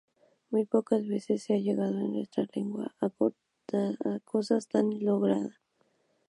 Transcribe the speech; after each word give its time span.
Muy 0.49 0.65
pocas 0.65 1.05
veces 1.05 1.43
se 1.43 1.53
ha 1.53 1.59
llegado 1.59 1.99
en 1.99 2.13
nuestra 2.13 2.47
lengua 2.55 2.95
a 3.01 3.09
cosa 4.25 4.57
tan 4.67 4.99
lograda. 4.99 5.61